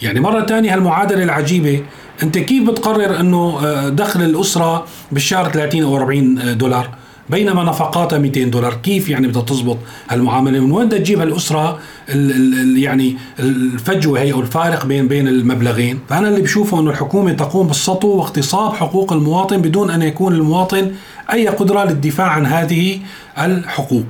يعني 0.01 0.19
مرة 0.19 0.45
ثانية 0.45 0.73
هالمعادلة 0.73 1.23
العجيبة 1.23 1.83
أنت 2.23 2.37
كيف 2.37 2.69
بتقرر 2.69 3.19
أنه 3.19 3.59
آه، 3.65 3.89
دخل 3.89 4.21
الأسرة 4.21 4.85
بالشهر 5.11 5.51
30 5.51 5.83
أو 5.83 5.97
40 5.97 6.57
دولار؟ 6.57 6.89
بينما 7.29 7.63
نفقاتها 7.63 8.17
200 8.17 8.43
دولار. 8.43 8.73
كيف 8.73 9.09
يعني 9.09 9.27
بدها 9.27 9.41
تزبط 9.41 9.77
هالمعامله 10.09 10.59
من 10.59 10.71
وين 10.71 10.87
بدها 10.87 10.99
تجيب 10.99 11.19
هالأسرة 11.19 11.79
ال 12.09 12.31
ال 12.31 12.77
يعني 12.77 13.17
الفجوة 13.39 14.19
هي 14.19 14.33
أو 14.33 14.39
الفارق 14.39 14.85
بين 14.85 15.07
بين 15.07 15.27
المبلغين؟ 15.27 15.99
فأنا 16.09 16.27
اللي 16.27 16.41
بشوفه 16.41 16.79
إنه 16.79 16.89
الحكومة 16.89 17.33
تقوم 17.33 17.67
بالسطو 17.67 18.07
واغتصاب 18.07 18.73
حقوق 18.73 19.13
المواطن 19.13 19.61
بدون 19.61 19.91
أن 19.91 20.01
يكون 20.01 20.33
المواطن 20.33 20.91
أي 21.33 21.47
قدرة 21.47 21.83
للدفاع 21.83 22.27
عن 22.27 22.45
هذه 22.45 22.99
الحقوق. 23.37 24.05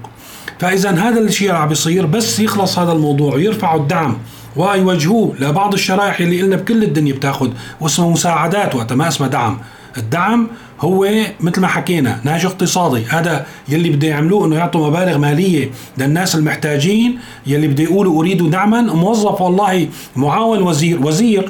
فاذا 0.59 0.91
هذا 0.91 1.19
الشيء 1.19 1.51
عم 1.51 1.69
بيصير 1.69 2.05
بس 2.05 2.39
يخلص 2.39 2.79
هذا 2.79 2.91
الموضوع 2.91 3.35
ويرفعوا 3.35 3.81
الدعم 3.81 4.17
ويوجهوه 4.55 5.35
لبعض 5.39 5.73
الشرائح 5.73 6.19
اللي 6.19 6.41
قلنا 6.41 6.55
بكل 6.55 6.83
الدنيا 6.83 7.13
بتاخذ 7.13 7.49
واسمها 7.81 8.09
مساعدات 8.09 8.75
وقتها 8.75 8.95
ما 8.95 9.07
اسمها 9.07 9.29
دعم. 9.29 9.57
الدعم 9.97 10.47
هو 10.83 11.07
مثل 11.39 11.61
ما 11.61 11.67
حكينا 11.67 12.19
ناجح 12.23 12.45
اقتصادي. 12.45 13.05
هذا 13.05 13.45
يلي 13.69 13.89
بده 13.89 14.07
يعملوه 14.07 14.45
إنه 14.45 14.55
يعطوا 14.55 14.87
مبالغ 14.87 15.17
مالية 15.17 15.71
للناس 15.97 16.35
المحتاجين 16.35 17.19
يلي 17.47 17.67
بده 17.67 17.83
يقولوا 17.83 18.19
اريد 18.19 18.49
دعما. 18.49 18.81
موظف 18.81 19.41
والله 19.41 19.87
معاون 20.15 20.61
وزير 20.61 21.05
وزير 21.05 21.49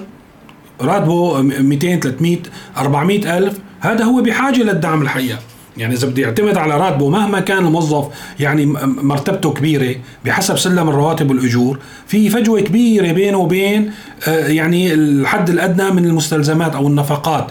راتبه 0.82 1.42
200 1.42 2.00
300 2.00 2.38
400 2.78 3.38
ألف. 3.38 3.60
هذا 3.80 4.04
هو 4.04 4.22
بحاجة 4.22 4.64
للدعم 4.64 5.02
الحقيقة. 5.02 5.40
يعني 5.78 5.94
إذا 5.94 6.08
بده 6.08 6.22
يعتمد 6.22 6.58
على 6.58 6.78
راتبه 6.78 7.10
مهما 7.10 7.40
كان 7.40 7.66
الموظف 7.66 8.08
يعني 8.40 8.66
مرتبته 8.86 9.54
كبيرة 9.54 9.96
بحسب 10.26 10.58
سلم 10.58 10.90
الرواتب 10.90 11.30
والأجور 11.30 11.80
في 12.08 12.30
فجوة 12.30 12.62
كبيرة 12.62 13.12
بينه 13.12 13.38
وبين 13.38 13.92
آه، 14.28 14.48
يعني 14.48 14.94
الحد 14.94 15.50
الأدنى 15.50 15.92
من 15.92 16.06
المستلزمات 16.06 16.76
أو 16.76 16.88
النفقات. 16.88 17.48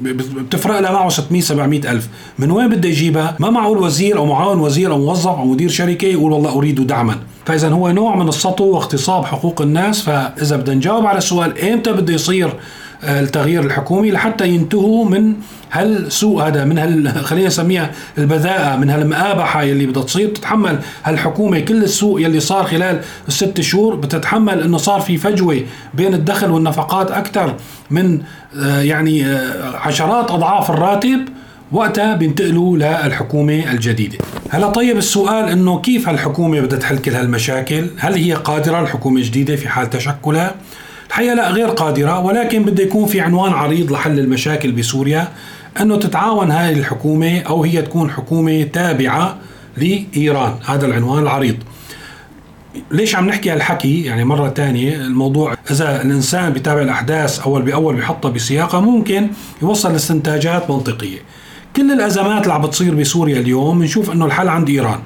بتفرق 0.00 0.80
لها 0.80 0.92
معه 0.92 1.08
600 1.08 1.42
700 1.42 1.90
ألف. 1.90 2.08
من 2.38 2.50
وين 2.50 2.68
بده 2.68 2.88
يجيبها؟ 2.88 3.36
ما 3.38 3.50
معه 3.50 3.72
الوزير 3.72 4.18
أو 4.18 4.26
معاون 4.26 4.60
وزير 4.60 4.92
أو 4.92 4.98
موظف 4.98 5.26
أو 5.26 5.44
مدير 5.44 5.68
شركة 5.68 6.06
يقول 6.06 6.32
والله 6.32 6.52
أريد 6.58 6.86
دعما. 6.86 7.16
فاذا 7.46 7.68
هو 7.68 7.90
نوع 7.90 8.16
من 8.16 8.28
السطو 8.28 8.64
واغتصاب 8.64 9.24
حقوق 9.24 9.62
الناس 9.62 10.02
فإذا 10.02 10.56
بدنا 10.56 10.74
نجاوب 10.74 11.06
على 11.06 11.18
السؤال 11.18 11.58
إمتى 11.58 11.92
بده 11.92 12.14
يصير 12.14 12.52
التغيير 13.04 13.64
الحكومي 13.64 14.10
لحتى 14.10 14.48
ينتهوا 14.48 15.04
من 15.04 15.34
هالسوء 15.72 16.42
هذا 16.42 16.64
من 16.64 16.78
هال 16.78 17.08
خلينا 17.28 17.46
نسميها 17.46 17.90
البذاءة 18.18 18.76
من 18.76 18.90
هالمآبحة 18.90 19.62
يلي 19.62 19.86
بدها 19.86 20.02
تصير. 20.02 20.28
تتحمل 20.28 20.78
هالحكومة 21.04 21.60
كل 21.60 21.82
السوء 21.82 22.20
يلي 22.20 22.40
صار 22.40 22.64
خلال 22.64 23.00
الست 23.28 23.60
شهور. 23.60 23.94
بتتحمل 23.94 24.62
إنه 24.62 24.78
صار 24.78 25.00
في 25.00 25.16
فجوة 25.16 25.62
بين 25.94 26.14
الدخل 26.14 26.50
والنفقات 26.50 27.10
أكثر 27.10 27.54
من 27.90 28.20
آه، 28.56 28.80
يعني 28.82 29.26
آه، 29.26 29.76
عشرات 29.76 30.30
أضعاف 30.30 30.70
الراتب 30.70 31.28
وقتها 31.72 32.14
بينتقلوا 32.14 32.76
للحكومة 32.76 33.72
الجديدة. 33.72 34.18
هلا 34.50 34.68
طيب 34.68 34.96
السؤال 34.96 35.48
إنه 35.48 35.80
كيف 35.80 36.08
هالحكومة 36.08 36.60
بدها 36.60 36.78
تحل 36.78 36.98
كل 36.98 37.14
هالمشاكل؟ 37.14 37.86
هل 37.98 38.14
هي 38.14 38.32
قادرة؟ 38.32 38.80
الحكومة 38.80 39.16
الجديدة 39.16 39.56
في 39.56 39.68
حال 39.68 39.90
تشكلها؟ 39.90 40.54
الحقيقة 41.10 41.34
لا 41.34 41.50
غير 41.50 41.68
قادرة 41.68 42.20
ولكن 42.20 42.62
بده 42.64 42.82
يكون 42.82 43.06
في 43.06 43.20
عنوان 43.20 43.52
عريض 43.52 43.92
لحل 43.92 44.18
المشاكل 44.18 44.72
بسوريا 44.72 45.28
أنه 45.80 45.96
تتعاون 45.96 46.50
هذه 46.50 46.78
الحكومة 46.78 47.40
أو 47.40 47.64
هي 47.64 47.82
تكون 47.82 48.10
حكومة 48.10 48.62
تابعة 48.62 49.36
لإيران. 49.76 50.54
هذا 50.66 50.86
العنوان 50.86 51.22
العريض. 51.22 51.56
ليش 52.90 53.16
عم 53.16 53.26
نحكي 53.26 53.50
هالحكي؟ 53.50 54.04
يعني 54.04 54.24
مرة 54.24 54.48
تانية 54.48 54.96
الموضوع 54.96 55.54
إذا 55.70 56.02
الإنسان 56.02 56.52
بيتابع 56.52 56.82
الأحداث 56.82 57.40
أول 57.40 57.62
بأول 57.62 57.96
بيحطها 57.96 58.30
بسياقها 58.30 58.80
ممكن 58.80 59.28
يوصل 59.62 59.92
لاستنتاجات 59.92 60.70
منطقية. 60.70 61.18
كل 61.76 61.92
الأزمات 61.92 62.42
اللي 62.42 62.54
عم 62.54 62.62
بتصير 62.62 62.94
بسوريا 62.94 63.40
اليوم 63.40 63.78
بنشوف 63.78 64.10
أنه 64.10 64.26
الحل 64.26 64.48
عند 64.48 64.68
إيران. 64.68 64.98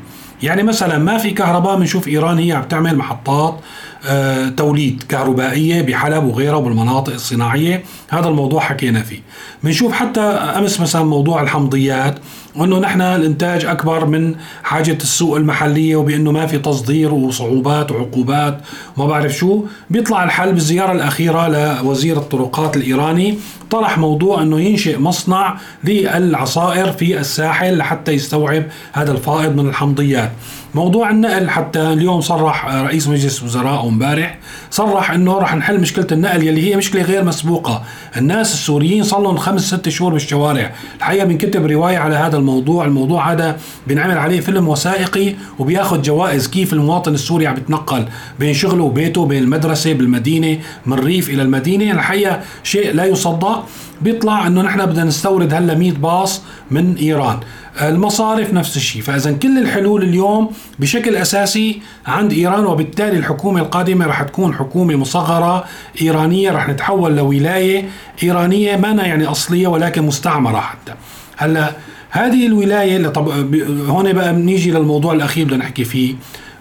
يعني 0.45 0.63
مثلا 0.63 0.99
ما 0.99 1.19
في 1.19 1.31
كهرباء 1.31 1.77
بنشوف 1.77 2.09
إيران 2.09 2.39
هي 2.39 2.53
عم 2.53 2.63
تعمل 2.65 2.97
محطات 2.97 3.61
آه، 4.07 4.49
توليد 4.49 5.03
كهربائية 5.09 5.83
بحلب 5.83 6.25
وغيرها 6.25 6.57
وبالمناطق 6.57 7.13
الصناعية. 7.13 7.85
هذا 8.11 8.29
الموضوع 8.29 8.61
حكينا 8.61 9.03
فيه. 9.03 9.21
بنشوف 9.63 9.93
حتى 9.93 10.21
أمس 10.21 10.81
مثلا 10.81 11.05
موضوع 11.05 11.43
الحمضيات. 11.43 12.19
وأنه 12.57 12.79
نحن 12.79 13.01
الإنتاج 13.01 13.65
أكبر 13.65 14.07
من 14.07 14.35
حاجة 14.63 14.99
السوق 15.03 15.37
المحلية 15.37 15.97
وبأنه 15.97 16.33
ما 16.33 16.47
في 16.47 16.59
تصدير 16.59 17.15
وصعوبات 17.15 17.93
وعقوبات 17.93 18.61
وما 18.97 19.07
بعرف 19.07 19.33
شو. 19.33 19.65
بيطلع 19.91 20.25
الحل 20.25 20.53
بالزيارة 20.53 20.93
الأخيرة 20.93 21.49
لوزير 21.49 22.17
الطرقات 22.17 22.77
الإيراني. 22.77 23.39
طرح 23.71 23.99
موضوع 23.99 24.43
أنه 24.43 24.61
ينشئ 24.61 24.99
مصنع 24.99 25.57
للعصائر 25.85 26.93
في 26.93 27.19
الساحل 27.19 27.77
لحتى 27.79 28.13
يستوعب 28.13 28.65
هذا 28.93 29.13
الفائض 29.13 29.57
من 29.57 29.69
الحمضيات. 29.69 30.33
موضوع 30.75 31.11
النقل 31.11 31.51
حتى 31.51 31.81
اليوم 31.81 32.21
صرح 32.21 32.67
رئيس 32.67 33.09
مجلس 33.09 33.43
وزراء 33.43 33.89
امبارح 33.89 34.39
صرح 34.71 35.11
انه 35.11 35.39
رح 35.39 35.55
نحل 35.55 35.81
مشكلة 35.81 36.07
النقل 36.13 36.43
يلي 36.43 36.71
هي 36.71 36.77
مشكلة 36.77 37.03
غير 37.03 37.25
مسبوقة، 37.25 37.83
الناس 38.17 38.55
السوريين 38.55 39.03
صار 39.03 39.23
لهم 39.23 39.37
خمس 39.37 39.75
ست 39.75 39.89
شهور 39.89 40.13
بالشوارع، 40.13 40.73
الحقيقة 40.99 41.25
بنكتب 41.25 41.67
رواية 41.67 41.99
على 41.99 42.15
هذا 42.15 42.37
الموضوع، 42.37 42.85
الموضوع 42.85 43.33
هذا 43.33 43.57
بنعمل 43.87 44.19
عليه 44.19 44.41
فيلم 44.41 44.69
وثائقي 44.69 45.35
وبياخذ 45.59 46.03
جوائز 46.03 46.49
كيف 46.49 46.73
المواطن 46.73 47.15
السوري 47.15 47.47
عم 47.47 47.57
يتنقل 47.57 48.05
بين 48.39 48.55
شغله 48.55 48.85
وبيته 48.85 49.27
بين 49.27 49.43
المدرسة 49.43 49.93
بالمدينة 49.93 50.59
من 50.87 50.93
الريف 50.93 51.31
إلى 51.31 51.43
المدينة، 51.43 51.93
الحقيقة 51.93 52.41
شيء 52.63 52.95
لا 52.95 53.05
يصدق، 53.05 53.67
بيطلع 54.03 54.47
إنه 54.47 54.63
نحن 54.63 54.87
بدنا 54.87 55.05
نستورد 55.05 55.55
هلا 55.55 55.75
100 55.75 55.93
باص 55.93 56.43
من 56.71 56.95
إيران، 56.95 57.39
المصارف 57.83 58.53
نفس 58.53 58.77
الشيء. 58.77 59.03
فإذا 59.03 59.33
كل 59.33 59.59
الحلول 59.59 60.03
اليوم 60.03 60.51
بشكل 60.79 61.17
أساسي 61.17 61.81
عند 62.07 62.33
إيران 62.33 62.67
وبالتالي 62.67 63.17
الحكومة 63.19 63.61
القادمة 63.61 64.07
رح 64.07 64.23
تكون 64.23 64.55
حكومة 64.55 64.97
مصغرة 64.97 65.65
إيرانية 66.03 66.51
رح 66.51 66.69
نتحول 66.69 67.17
لولاية 67.17 67.89
إيرانية 68.23 68.77
ما 68.77 68.89
يعني 68.89 69.27
أصلية 69.27 69.67
ولكن 69.67 70.03
مستعمرة 70.03 70.61
حتى. 70.61 70.95
هلأ 71.37 71.73
هذه 72.11 72.47
الولاية 72.47 72.97
اللي 72.97 73.11
طب 73.11 73.29
هون 73.89 74.13
بقى 74.13 74.33
بنيجي 74.35 74.71
للموضوع 74.71 75.13
الأخير 75.13 75.45
بدنا 75.45 75.57
نحكي 75.57 75.85
فيه. 75.85 76.15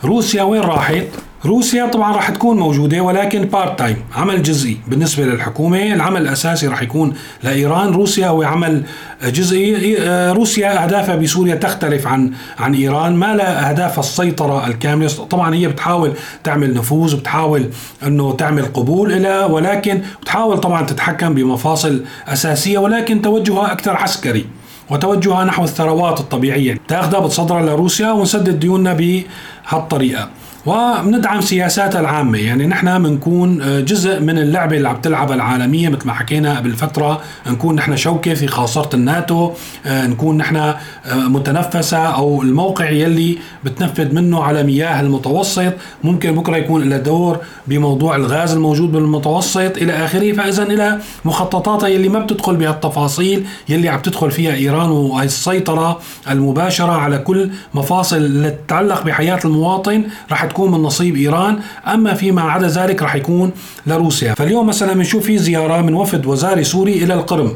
روسيا 0.03 0.43
وين 0.43 0.61
راحت؟ 0.61 1.07
روسيا 1.45 1.85
طبعا 1.85 2.15
راح 2.15 2.29
تكون 2.29 2.57
موجودة 2.57 3.01
ولكن 3.01 3.41
part 3.45 3.79
time 3.79 3.97
عمل 4.15 4.43
جزئي. 4.43 4.77
بالنسبة 4.87 5.23
للحكومة 5.25 5.93
العمل 5.93 6.21
الأساسي 6.21 6.67
راح 6.67 6.81
يكون 6.81 7.13
لإيران. 7.43 7.91
روسيا 7.91 8.27
هو 8.27 8.43
عمل 8.43 8.83
جزئي. 9.23 9.95
روسيا 10.31 10.83
أهدافها 10.83 11.15
بسوريا 11.15 11.55
تختلف 11.55 12.07
عن 12.07 12.31
عن 12.59 12.73
إيران. 12.73 13.15
ما 13.15 13.35
لها 13.35 13.69
أهداف 13.69 13.99
السيطرة 13.99 14.67
الكاملة. 14.67 15.07
طبعا 15.07 15.55
هي 15.55 15.67
بتحاول 15.67 16.13
تعمل 16.43 16.73
نفوذ 16.73 17.15
وبتحاول 17.15 17.69
إنه 18.07 18.33
تعمل 18.33 18.65
قبول 18.65 19.23
لها 19.23 19.45
ولكن 19.45 20.01
بتحاول 20.21 20.57
طبعا 20.57 20.85
تتحكم 20.85 21.33
بمفاصل 21.33 22.03
أساسية 22.27 22.77
ولكن 22.77 23.21
توجهها 23.21 23.71
أكثر 23.71 23.97
عسكري 23.97 24.45
وتوجهها 24.89 25.45
نحو 25.45 25.63
الثروات 25.63 26.19
الطبيعية. 26.19 26.77
تاخذها 26.87 27.19
بتصدرها 27.19 27.61
لروسيا 27.61 28.11
ونسدد 28.11 28.59
ديوننا 28.59 28.93
بهالطريقة. 28.93 30.29
وبندعم 30.65 31.41
سياساتها 31.41 31.99
العامة. 31.99 32.37
يعني 32.37 32.67
نحن 32.67 33.03
بنكون 33.03 33.61
آه، 33.61 33.79
جزء 33.79 34.19
من 34.19 34.37
اللعبة 34.37 34.77
اللي 34.77 34.89
عم 34.89 35.01
تلعبها 35.01 35.35
العالمية 35.35 35.89
مثل 35.89 36.07
ما 36.07 36.13
حكينا 36.13 36.57
قبل 36.57 36.73
فترة. 36.73 37.21
نكون 37.47 37.75
نحن 37.75 37.95
شوكة 37.95 38.33
في 38.33 38.47
خاصرة 38.47 38.95
الناتو. 38.95 39.51
آه، 39.85 40.07
نكون 40.07 40.37
نحن 40.37 40.55
آه، 40.55 40.75
متنفسة 41.11 41.97
أو 41.97 42.41
الموقع 42.41 42.89
يلي 42.89 43.37
بتنفذ 43.63 44.15
منه 44.15 44.43
على 44.43 44.63
مياه 44.63 45.01
المتوسط. 45.01 45.73
ممكن 46.03 46.35
بكرة 46.35 46.57
يكون 46.57 46.89
له 46.89 46.97
دور 46.97 47.37
بموضوع 47.67 48.15
الغاز 48.15 48.53
الموجود 48.53 48.91
بالمتوسط 48.91 49.77
إلى 49.77 49.93
آخره. 50.05 50.31
فإذا 50.33 50.63
إلى 50.63 50.99
مخططاتها 51.25 51.87
يلي 51.87 52.09
ما 52.09 52.19
بتدخل 52.19 52.55
بهالتفاصيل 52.55 53.45
يلي 53.69 53.89
عم 53.89 53.99
تدخل 53.99 54.31
فيها 54.31 54.53
إيران 54.53 54.89
والسيطرة 54.89 55.99
المباشرة 56.29 56.91
على 56.91 57.17
كل 57.17 57.49
مفاصل 57.73 58.17
اللي 58.17 58.49
تتعلق 58.51 59.03
بحياة 59.03 59.39
المواطن. 59.45 60.03
رح 60.31 60.43
تكون 60.53 60.71
من 60.71 60.77
نصيب 60.77 61.15
إيران 61.15 61.59
أما 61.87 62.13
فيما 62.13 62.41
عدا 62.41 62.67
ذلك 62.67 63.03
رح 63.03 63.15
يكون 63.15 63.51
لروسيا. 63.87 64.33
فاليوم 64.33 64.67
مثلا 64.67 64.93
بنشوف 64.93 65.25
في 65.25 65.37
زيارة 65.37 65.81
من 65.81 65.93
وفد 65.93 66.25
وزاري 66.25 66.63
سوري 66.63 67.03
إلى 67.03 67.13
القرم. 67.13 67.51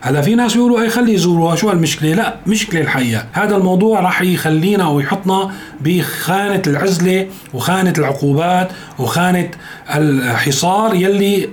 هلا 0.00 0.20
في 0.22 0.34
ناس 0.34 0.54
بيقولوا 0.54 0.80
اي 0.80 0.88
خلي 0.88 1.14
يزوروها 1.14 1.56
شو 1.56 1.70
المشكلة 1.70 2.14
لا 2.14 2.36
مشكلة 2.46 2.80
الحقيقة. 2.80 3.24
هذا 3.32 3.56
الموضوع 3.56 4.00
راح 4.00 4.22
يخلينا 4.22 4.84
أو 4.84 5.00
يحطنا 5.00 5.50
بخانة 5.80 6.62
العزلة 6.66 7.26
وخانة 7.54 7.94
العقوبات 7.98 8.68
وخانة 8.98 9.50
الحصار 9.94 10.94
يلي 10.94 11.48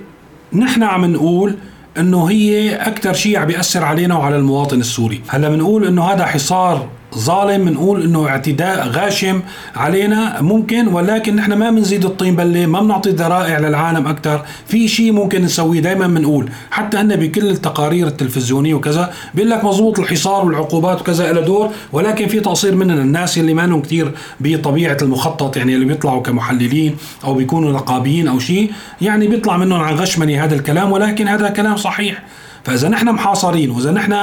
نحن 0.52 0.82
عم 0.82 1.04
نقول 1.04 1.56
إنه 1.98 2.24
هي 2.24 2.76
أكثر 2.76 3.12
شيء 3.12 3.38
عم 3.38 3.46
بيأثر 3.46 3.84
علينا 3.84 4.18
وعلى 4.18 4.36
المواطن 4.36 4.80
السوري. 4.80 5.20
هلا 5.28 5.48
بنقول 5.48 5.86
إنه 5.86 6.04
هذا 6.04 6.26
حصار 6.26 6.88
ظالم 7.18 7.64
بنقول 7.64 8.02
إنه 8.02 8.28
اعتداء 8.28 8.88
غاشم 8.88 9.40
علينا 9.76 10.42
ممكن 10.42 10.88
ولكن 10.88 11.36
نحن 11.36 11.52
ما 11.52 11.70
بنزيد 11.70 12.04
الطين 12.04 12.36
بلة 12.36 12.66
ما 12.66 12.80
بنعطي 12.80 13.10
ذرائع 13.10 13.58
للعالم 13.58 14.06
أكثر 14.06 14.44
في 14.66 14.88
شيء 14.88 15.12
ممكن 15.12 15.42
نسويه 15.42 15.80
دائما 15.80 16.06
بنقول 16.06 16.50
حتى 16.70 16.96
هن 16.96 17.16
بكل 17.16 17.50
التقارير 17.50 18.06
التلفزيونية 18.06 18.74
وكذا 18.74 19.12
بيقول 19.34 19.50
لك 19.50 19.64
مضبوط 19.64 19.98
الحصار 19.98 20.46
والعقوبات 20.46 21.00
وكذا 21.00 21.32
له 21.32 21.40
دور 21.40 21.70
ولكن 21.92 22.28
في 22.28 22.40
تقصير 22.40 22.74
مننا 22.74 23.02
الناس 23.02 23.38
اللي 23.38 23.54
ما 23.54 23.80
كثير 23.80 24.12
بطبيعة 24.40 24.96
المخطط 25.02 25.56
يعني 25.56 25.74
اللي 25.74 25.86
بيطلعوا 25.86 26.22
كمحللين 26.22 26.96
أو 27.24 27.34
بيكونوا 27.34 27.72
نقابيين 27.72 28.28
أو 28.28 28.38
شيء 28.38 28.72
يعني 29.00 29.28
بيطلع 29.28 29.56
منهم 29.56 29.80
عن 29.80 29.94
غشمني 29.94 30.40
هذا 30.40 30.54
الكلام 30.54 30.92
ولكن 30.92 31.28
هذا 31.28 31.48
كلام 31.48 31.76
صحيح. 31.76 32.22
فإذا 32.64 32.88
نحن 32.88 33.08
محاصرين 33.08 33.70
وإذا 33.70 33.90
نحن 33.90 34.16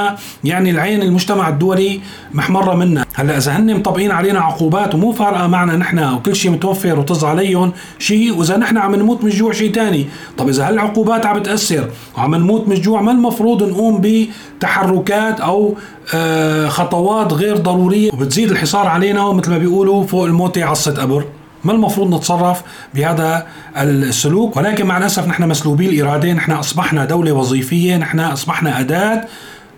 يعني 0.44 0.70
العين 0.70 1.02
المجتمع 1.02 1.48
الدولي 1.48 2.00
محمرة 2.34 2.74
منا. 2.74 3.04
هلأ 3.14 3.36
إذا 3.38 3.52
هن 3.56 3.76
مطبقين 3.76 4.10
علينا 4.10 4.40
عقوبات 4.40 4.94
ومو 4.94 5.12
فارقة 5.12 5.46
معنا 5.46 5.76
نحن 5.76 5.98
وكل 5.98 6.36
شيء 6.36 6.50
متوفر 6.50 6.98
وطز 6.98 7.24
عليهم 7.24 7.72
شيء 7.98 8.34
وإذا 8.38 8.56
نحن 8.56 8.76
عم 8.78 8.94
نموت 8.94 9.24
من 9.24 9.30
الجوع 9.30 9.52
شيء 9.52 9.72
ثاني 9.72 10.06
طب 10.38 10.48
إذا 10.48 10.68
هالعقوبات 10.68 11.26
عم 11.26 11.38
بتاثر 11.38 11.90
وعم 12.16 12.34
نموت 12.34 12.68
من 12.68 12.76
الجوع 12.76 13.00
ما 13.00 13.12
المفروض 13.12 13.62
نقوم 13.62 14.00
بتحركات 14.04 15.40
أو 15.40 15.74
آه، 16.14 16.68
خطوات 16.68 17.32
غير 17.32 17.56
ضرورية؟ 17.56 18.12
وبتزيد 18.12 18.50
الحصار 18.50 18.86
علينا 18.86 19.24
ومثل 19.24 19.50
ما 19.50 19.58
بيقولوا 19.58 20.06
فوق 20.06 20.24
الموتة 20.24 20.64
عصة 20.64 21.02
قبر 21.02 21.24
ما 21.64 21.72
المفروض 21.72 22.14
نتصرف 22.14 22.62
بهذا 22.94 23.46
السلوك؟ 23.76 24.56
ولكن 24.56 24.86
مع 24.86 24.98
الأسف 24.98 25.26
نحن 25.28 25.48
مسلوبي 25.48 25.88
الإرادة 25.88 26.32
نحن 26.32 26.52
أصبحنا 26.52 27.04
دولة 27.04 27.32
وظيفية 27.32 27.96
نحن 27.96 28.20
أصبحنا 28.20 28.80
أداة 28.80 29.24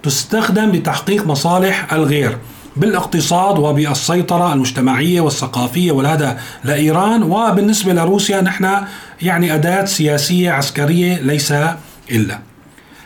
تستخدم 0.02 0.70
لتحقيق 0.70 1.26
مصالح 1.26 1.92
الغير 1.92 2.38
بالاقتصاد 2.76 3.58
وبالسيطرة 3.58 4.52
المجتمعية 4.52 5.20
والثقافية 5.20 5.92
والهذا 5.92 6.40
لإيران. 6.64 7.22
وبالنسبة 7.22 7.92
لروسيا 7.92 8.40
نحن 8.40 8.76
يعني 9.22 9.54
أداة 9.54 9.84
سياسية 9.84 10.50
عسكرية 10.50 11.20
ليس 11.20 11.52
إلا. 12.10 12.38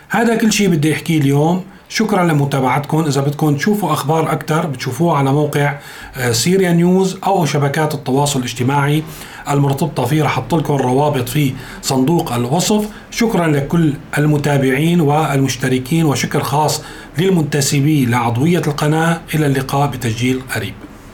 هذا 0.09 0.35
كل 0.35 0.51
شيء 0.51 0.69
بدي 0.69 0.93
أحكيه 0.93 1.19
اليوم. 1.21 1.63
شكرا 1.89 2.23
لمتابعتكم. 2.23 3.05
إذا 3.05 3.21
بدكم 3.21 3.55
تشوفوا 3.55 3.93
أخبار 3.93 4.31
أكثر 4.31 4.65
بتشوفوها 4.65 5.17
على 5.17 5.31
موقع 5.31 5.79
آه، 6.17 6.31
سيريا 6.31 6.71
نيوز 6.71 7.17
أو 7.25 7.45
شبكات 7.45 7.93
التواصل 7.93 8.39
الاجتماعي 8.39 9.03
المرتبطة 9.49 10.05
فيه. 10.05 10.23
رح 10.23 10.31
أحط 10.31 10.55
لكم 10.55 10.75
الروابط 10.75 11.29
في 11.29 11.53
صندوق 11.81 12.33
الوصف. 12.33 12.89
شكرا 13.11 13.47
لكل 13.47 13.93
المتابعين 14.17 15.01
والمشتركين 15.01 16.05
وشكر 16.05 16.43
خاص 16.43 16.81
للمنتسبين 17.17 18.09
لعضوية 18.11 18.61
القناة. 18.67 19.21
إلى 19.35 19.45
اللقاء 19.45 19.87
بتسجيل 19.87 20.41
قريب. 20.55 20.88